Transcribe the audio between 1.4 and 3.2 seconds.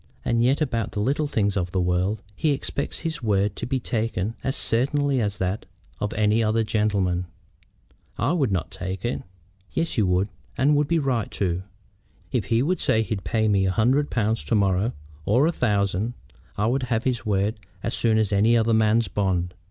of the world he expects